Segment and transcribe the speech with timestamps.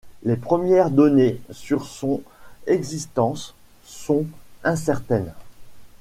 [0.23, 2.23] Les premières données sur son
[2.65, 3.53] existence
[3.85, 4.25] sont
[4.63, 5.31] incertaines.